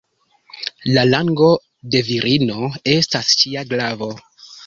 [0.95, 1.49] La lango
[1.95, 4.09] de virino estas ŝia glavo.